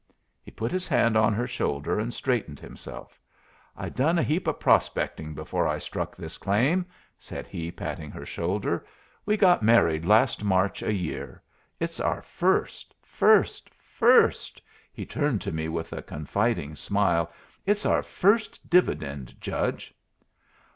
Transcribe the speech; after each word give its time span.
He 0.41 0.49
put 0.49 0.71
his 0.71 0.87
hand 0.87 1.15
on 1.15 1.31
her 1.35 1.45
shoulder 1.45 1.99
and 1.99 2.11
straightened 2.11 2.59
himself. 2.59 3.19
"I 3.77 3.89
done 3.89 4.17
a 4.17 4.23
heap 4.23 4.47
of 4.47 4.59
prospecting 4.59 5.35
before 5.35 5.67
I 5.67 5.77
struck 5.77 6.15
this 6.15 6.39
claim," 6.39 6.87
said 7.19 7.45
he, 7.45 7.69
patting 7.71 8.09
her 8.09 8.25
shoulder. 8.25 8.83
"We 9.27 9.37
got 9.37 9.61
married 9.61 10.03
last 10.03 10.43
March 10.43 10.81
a 10.81 10.91
year. 10.91 11.43
It's 11.79 11.99
our 11.99 12.23
first 12.23 12.95
first 13.03 13.69
first" 13.77 14.59
he 14.91 15.05
turned 15.05 15.39
to 15.41 15.51
me 15.51 15.69
with 15.69 15.93
a 15.93 16.01
confiding 16.01 16.73
smile 16.73 17.31
"it's 17.67 17.85
our 17.85 18.01
first 18.01 18.71
dividend, 18.71 19.39
judge." 19.39 19.93